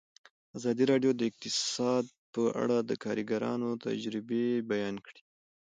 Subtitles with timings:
[0.57, 5.21] ازادي راډیو د اقتصاد په اړه د کارګرانو تجربې بیان کړي.